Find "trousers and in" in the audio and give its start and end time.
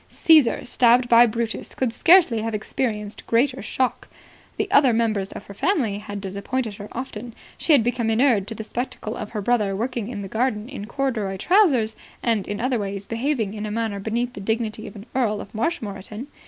11.37-12.59